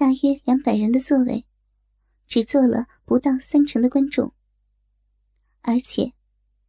[0.00, 1.46] 大约两百人的座位，
[2.26, 4.32] 只坐了不到三成的观众，
[5.60, 6.14] 而且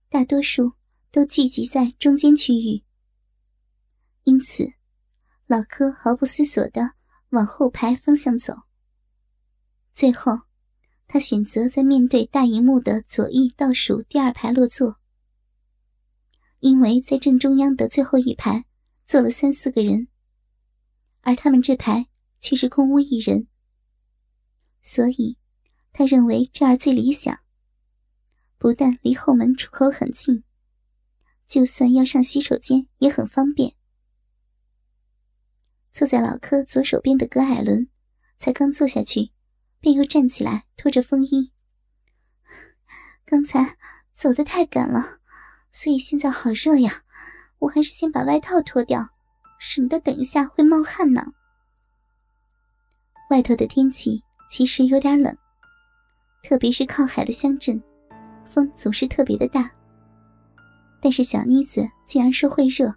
[0.09, 0.73] 大多数
[1.11, 2.83] 都聚集在中间区域。
[4.23, 4.73] 因此，
[5.47, 6.95] 老柯毫不思索的
[7.29, 8.53] 往后排方向走。
[9.93, 10.41] 最后，
[11.07, 14.99] 他选择在面对大荧幕的左翼倒数第二排落座，
[16.59, 18.65] 因为在正中央的最后一排
[19.07, 20.09] 坐了三四个人，
[21.21, 22.07] 而他们这排
[22.41, 23.47] 却是空无一人，
[24.81, 25.37] 所以
[25.93, 27.39] 他认为这儿最理想。
[28.57, 30.43] 不但离后门出口很近，
[31.47, 33.75] 就算要上洗手间也很方便。
[35.93, 37.89] 坐在老柯左手边的葛海伦，
[38.37, 39.31] 才刚坐下去。
[39.79, 41.53] 便又站起来，拖着风衣。
[43.25, 43.77] 刚才
[44.13, 45.19] 走得太赶了，
[45.71, 47.03] 所以现在好热呀。
[47.57, 49.09] 我还是先把外套脱掉，
[49.59, 51.33] 省得等一下会冒汗呢。
[53.31, 55.33] 外头的天气其实有点冷，
[56.43, 57.81] 特别是靠海的乡镇，
[58.43, 59.71] 风总是特别的大。
[61.01, 62.93] 但是小妮子既然说会热，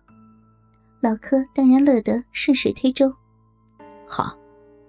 [1.00, 3.14] 老柯当然乐得顺水推舟。
[4.08, 4.36] 好，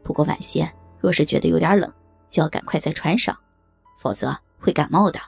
[0.03, 0.67] 不过晚些。
[0.99, 1.93] 若是觉得有点冷，
[2.27, 3.37] 就要赶快在穿上，
[3.99, 5.19] 否则会感冒的。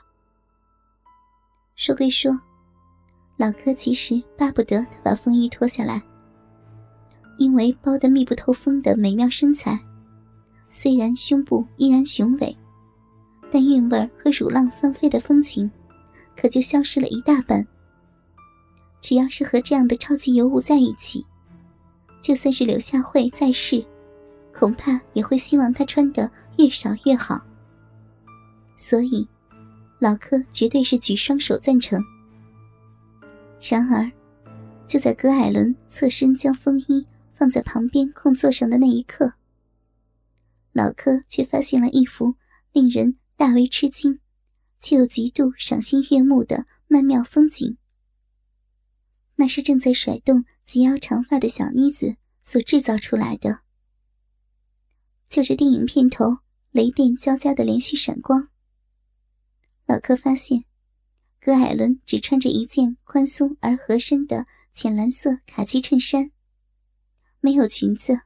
[1.76, 2.36] 说归说，
[3.36, 6.02] 老柯其实巴不得他把风衣脱下来，
[7.38, 9.78] 因为包得密不透风的美妙身材，
[10.70, 12.56] 虽然胸部依然雄伟，
[13.50, 15.70] 但韵味和乳浪翻飞的风情，
[16.36, 17.66] 可就消失了一大半。
[19.00, 21.24] 只要是和这样的超级尤物在一起，
[22.20, 23.84] 就算是柳下惠在世。
[24.52, 27.40] 恐怕也会希望他穿的越少越好，
[28.76, 29.24] 所以
[30.00, 32.02] 老柯绝对是举双手赞成。
[33.62, 34.10] 然而，
[34.84, 39.32] 就在葛艾伦侧身将风衣放在旁边空座上的那一刻，
[40.78, 42.36] 老柯却发现了一幅
[42.70, 44.20] 令人大为吃惊，
[44.78, 47.76] 却又极度赏心悦目的曼妙风景。
[49.34, 53.62] 那是正在甩动及腰长发的小妮子所制造出来的。
[55.28, 56.38] 就是电影片头
[56.70, 58.48] 雷电交加的连续闪光。
[59.84, 60.64] 老柯发现，
[61.40, 66.30] 葛艾伦只穿着一件宽松而合身的浅蓝色卡其衬衫，
[67.40, 68.20] 没有裙子。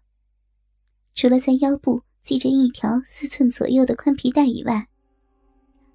[1.14, 4.88] 除了在腰部系着一条四寸左右的宽皮带以外，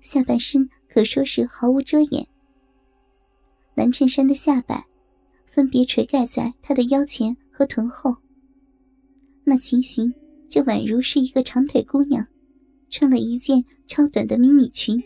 [0.02, 2.28] 下半身可说是毫无遮掩。
[3.76, 4.86] 蓝衬衫的下摆
[5.46, 8.18] 分别垂盖在他的腰前和臀后，
[9.44, 10.14] 那情形。
[10.50, 12.26] 就宛如是一个长腿姑娘，
[12.90, 15.04] 穿了一件超短的迷你裙。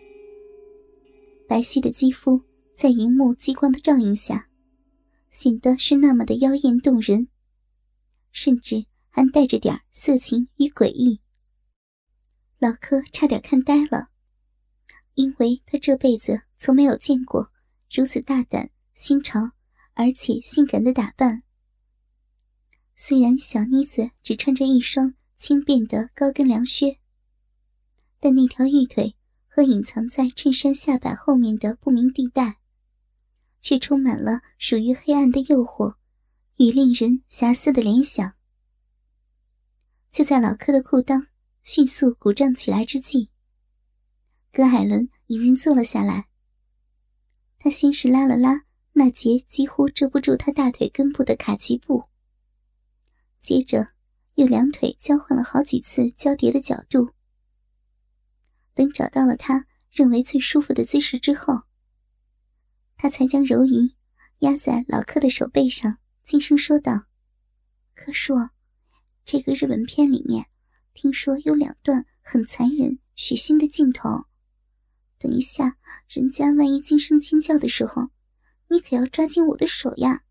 [1.48, 2.40] 白皙的肌肤
[2.76, 4.50] 在荧幕激光的照映下，
[5.32, 7.28] 显得是那么的妖艳动人，
[8.32, 11.22] 甚至还带着点色情与诡异。
[12.58, 14.10] 老柯差点看呆了，
[15.14, 17.52] 因为他这辈子从没有见过
[17.92, 19.52] 如此大胆、新潮
[19.94, 21.44] 而且性感的打扮。
[22.96, 25.14] 虽然小妮子只穿着一双。
[25.42, 27.00] 轻便的高跟凉靴，
[28.20, 29.16] 但那条玉腿
[29.48, 32.60] 和隐藏在衬衫下摆后面的不明地带，
[33.60, 35.96] 却充满了属于黑暗的诱惑
[36.58, 38.36] 与令人遐思的联想。
[40.12, 41.28] 就在老柯的裤裆
[41.64, 43.30] 迅速鼓胀起来之际，
[44.52, 46.28] 葛海伦已经坐了下来。
[47.58, 52.06] 他先是拉了拉那截几乎遮不住他大腿根部的卡其布，
[53.42, 53.94] 接着。
[54.36, 57.12] 又两腿交换了好几次交叠的角度，
[58.74, 61.64] 等找到了他认为最舒服的姿势之后，
[62.96, 63.98] 他才将柔仪
[64.40, 67.08] 压在老柯的手背上，轻声说道
[67.94, 68.36] ：“柯叔，
[69.24, 70.48] 这个日本片里面
[70.94, 74.26] 听说有两段很残忍、血腥的镜头，
[75.18, 75.78] 等一下
[76.10, 78.10] 人家万一惊声尖叫的时候，
[78.70, 80.24] 你可要抓紧我的手呀，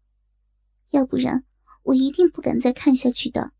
[0.90, 1.44] 要不然
[1.84, 3.52] 我一定不敢再看下去的。”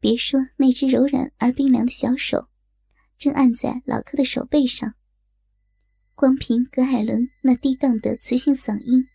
[0.00, 2.48] 别说那只柔软而冰凉的小手，
[3.18, 4.94] 正按在老克的手背上。
[6.14, 9.06] 光凭葛艾伦那低荡的磁性嗓音，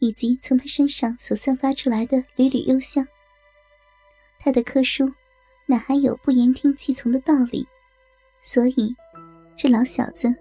[0.00, 3.06] 以及从他身上所散发出来的缕缕幽香，
[4.44, 5.10] 他的科叔
[5.64, 7.66] 哪还有不言听计从的道理？
[8.42, 8.94] 所以，
[9.56, 10.34] 这老小子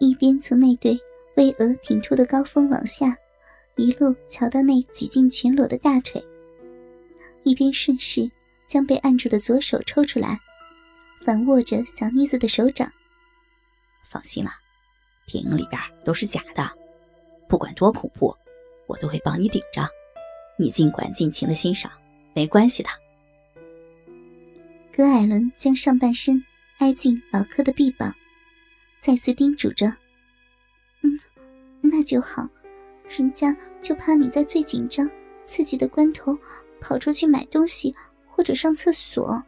[0.00, 0.98] 一边从那对
[1.36, 3.16] 巍峨挺出的高峰往下，
[3.76, 6.20] 一路瞧到那几近全裸的大腿，
[7.44, 8.28] 一边顺势。
[8.66, 10.38] 将被按住的左手抽出来，
[11.24, 12.92] 反握着小妮子的手掌。
[14.10, 14.50] 放心了，
[15.26, 16.70] 电影里边都是假的，
[17.48, 18.36] 不管多恐怖，
[18.86, 19.88] 我都会帮你顶着。
[20.58, 21.90] 你尽管尽情的欣赏，
[22.34, 22.90] 没关系的。
[24.98, 26.42] 葛艾伦将上半身
[26.78, 28.12] 挨进老柯的臂膀，
[29.00, 29.86] 再次叮嘱着
[31.02, 31.20] ：“嗯，
[31.80, 32.48] 那就好。
[33.08, 35.08] 人家就怕你在最紧张、
[35.44, 36.36] 刺激的关头
[36.80, 37.94] 跑出去买东西
[38.26, 39.40] 或者上厕所。”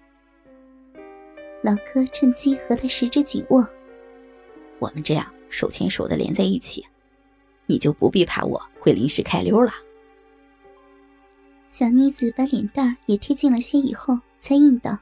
[1.65, 3.69] 老柯趁机和他十指紧握。
[4.79, 6.87] 我们这样手牵手的连在一起，
[7.67, 9.73] 你就不必怕我会临时开溜了。
[11.69, 14.97] 小妮子把脸蛋也贴近了些以后，才应道：“，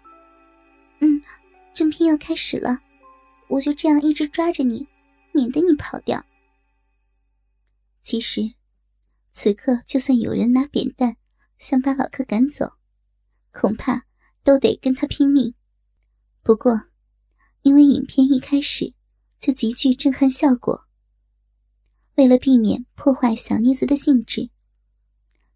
[1.78, 2.80] 正片要开始了，
[3.50, 4.88] 我就这样一直抓着你，
[5.32, 6.26] 免得你跑掉。”
[8.02, 8.54] 其实，
[9.30, 11.16] 此刻就算有人拿扁担
[11.56, 12.72] 想把老柯赶走，
[13.52, 14.06] 恐怕
[14.42, 15.54] 都得跟他拼命。
[16.42, 16.88] 不过，
[17.62, 18.92] 因为影片一开始
[19.38, 20.88] 就极具震撼效果，
[22.16, 24.50] 为了避免破坏小妮子的兴致，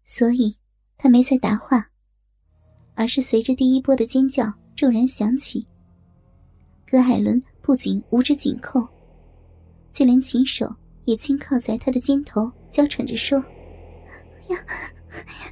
[0.05, 0.57] 所以
[0.95, 1.91] 他没再答话，
[2.93, 5.67] 而是随着第一波的尖叫骤然响起。
[6.93, 8.87] 葛海伦不仅五指紧扣，
[9.91, 10.75] 就连琴手
[11.05, 13.39] 也轻靠在他的肩头，娇喘着说
[14.49, 14.57] ：“呀，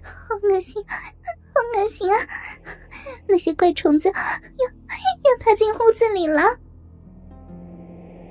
[0.03, 2.15] 好恶心，好恶心啊！
[3.27, 4.67] 那些怪虫子要
[5.31, 6.43] 要爬进屋子里了。”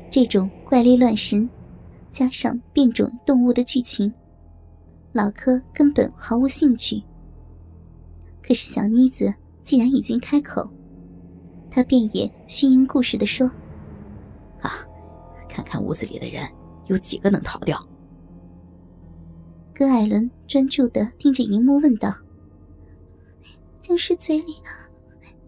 [0.08, 1.50] 这种怪力乱神，
[2.12, 4.14] 加上变种动物的剧情，
[5.10, 7.02] 老柯根本毫无兴趣。
[8.40, 9.34] 可是小妮子
[9.64, 10.70] 既然已经开口，
[11.70, 13.50] 他便也虚应故事的说
[14.60, 14.86] ：“啊，
[15.48, 16.48] 看看屋子里的人
[16.86, 17.80] 有几个能逃掉。”
[19.72, 22.14] 葛艾伦专注的盯着荧幕问道
[23.80, 24.56] ：“僵尸嘴里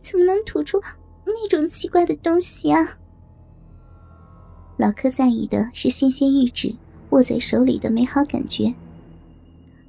[0.01, 0.81] 怎么能吐出
[1.27, 2.99] 那种奇怪的东西啊？”
[4.79, 6.75] 老柯在意的是纤纤玉指
[7.11, 8.75] 握在手里的美好感觉，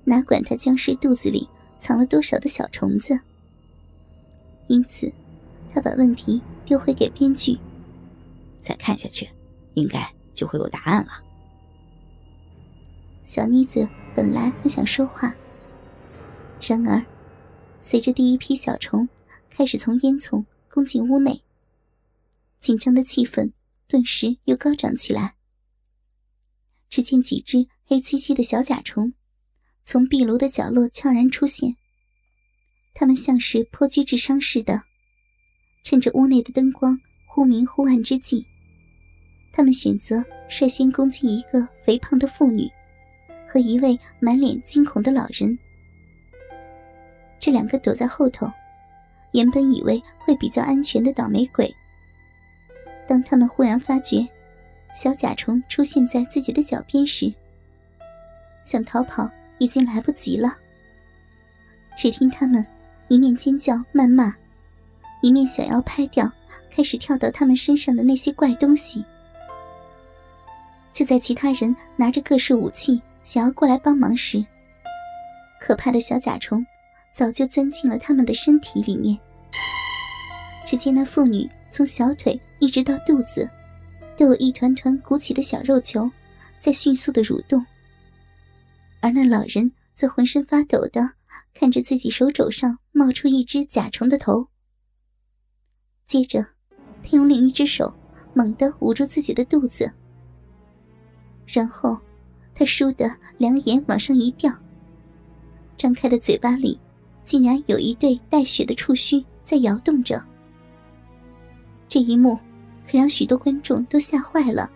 [0.03, 1.47] 哪管他僵尸肚子里
[1.77, 3.17] 藏了多少的小虫子。
[4.67, 5.11] 因此，
[5.73, 7.57] 他把问题丢回给编剧。
[8.61, 9.27] 再看下去，
[9.73, 11.23] 应该就会有答案了。
[13.23, 15.35] 小妮子本来很想说话，
[16.61, 17.03] 然而，
[17.79, 19.09] 随着第一批小虫
[19.49, 21.41] 开始从烟囱攻进屋内，
[22.59, 23.51] 紧张的气氛。
[23.85, 25.35] 顿时又高涨起来。
[26.89, 29.13] 只见几只黑漆漆的小甲虫
[29.83, 31.75] 从壁炉的角落悄然出现，
[32.95, 34.83] 它们像是颇具智商似的，
[35.83, 38.45] 趁着屋内的灯光忽明忽暗之际，
[39.51, 42.69] 他们选择率先攻击一个肥胖的妇女
[43.47, 45.57] 和一位满脸惊恐的老人。
[47.37, 48.49] 这两个躲在后头，
[49.33, 51.73] 原本以为会比较安全的倒霉鬼。
[53.05, 54.25] 当他们忽然发觉
[54.95, 57.33] 小甲虫出现在自己的脚边时，
[58.63, 60.57] 想逃跑已经来不及了。
[61.97, 62.65] 只听他们
[63.09, 64.33] 一面尖叫谩骂，
[65.23, 66.31] 一面想要拍掉
[66.69, 69.03] 开始跳到他们身上的那些怪东西。
[70.91, 74.45] 就在其他人拿着各式武器想要过来帮忙时，
[75.59, 76.63] 可怕的小甲虫
[77.11, 79.17] 早就钻进了他们的身体里面。
[80.65, 82.39] 只见那妇女从小腿。
[82.59, 83.49] 一直到肚子，
[84.15, 86.09] 都有一团团鼓起的小肉球，
[86.61, 87.65] 在迅速的蠕动。
[89.01, 91.11] 而那老人则浑身发抖的
[91.53, 94.47] 看着自己手肘上冒出一只甲虫的头。
[96.05, 96.45] 接着，
[97.03, 97.93] 他用另一只手
[98.33, 99.91] 猛地捂住自己的肚子，
[101.45, 101.99] 然后
[102.53, 104.51] 他倏地两眼往上一掉，
[105.77, 106.79] 张开的嘴巴里
[107.23, 110.23] 竟然有一对带血的触须在摇动着。
[111.87, 112.39] 这一幕。
[112.85, 114.69] 可让许多观众都吓坏了。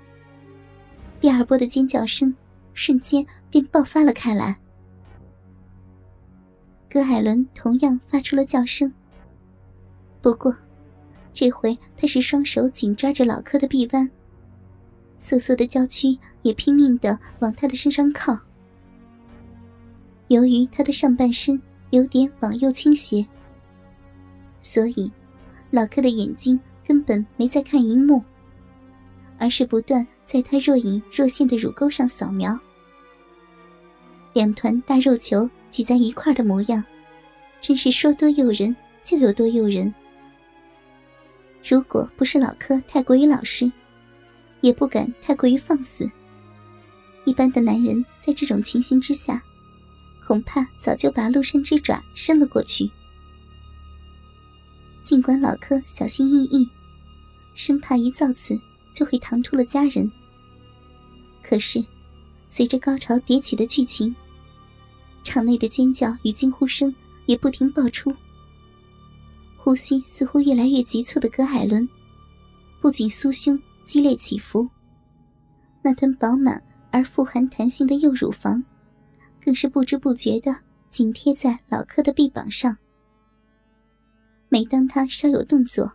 [1.19, 2.33] 第二波的尖叫声
[2.73, 4.57] 瞬间便爆发了开来。
[6.89, 8.91] 葛海伦同样发出了叫声，
[10.21, 10.55] 不过
[11.37, 14.09] 这回他是双手紧抓着老柯的臂弯，
[15.17, 18.35] 瑟缩的娇躯也拼命的往他的身上靠。
[20.29, 23.23] 由于他的上半身有点往右倾斜，
[24.61, 25.11] 所以
[25.69, 26.59] 老柯的眼睛。
[26.83, 28.23] 根本没在看荧幕，
[29.37, 32.57] 而是不断在他若隐若现的乳沟上扫描。
[34.31, 36.81] 两团大肉球挤在一块的模样，
[37.59, 39.93] 真是说多诱人就有多诱人。
[41.67, 43.69] 如果不是老柯太过于老实，
[44.61, 46.09] 也不敢太过于放肆，
[47.25, 49.43] 一般的男人在这种情形之下，
[50.25, 52.89] 恐怕早就把陆山之爪伸了过去。
[55.03, 56.69] 尽管老柯小心翼翼。
[57.53, 58.55] 生怕一造次
[58.93, 60.11] 就会唐突了家人。
[61.41, 61.83] 可是，
[62.49, 64.15] 随着高潮迭起的剧情，
[65.23, 66.95] 场内的尖叫与惊呼声
[67.25, 68.15] 也不停爆出。
[69.67, 71.85] 呼吸似乎越来越急促的葛海伦，
[72.81, 74.65] 不仅酥胸激烈起伏，
[75.81, 78.63] 那团饱满而富含弹性的右乳房，
[79.43, 80.55] 更是不知不觉的
[80.89, 82.77] 紧贴在老柯的臂膀上。
[84.47, 85.91] 每当他稍有动作，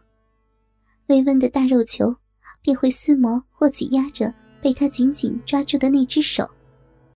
[1.07, 2.15] 微温的大肉球
[2.61, 6.47] 便会撕磨或挤压着被他紧紧抓住的那只手。